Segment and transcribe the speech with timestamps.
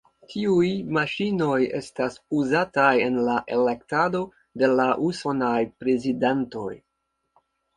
[0.33, 4.23] Tiuj maŝinoj estas uzataj en la elektado
[4.63, 6.69] de la usonaj prezidantoj.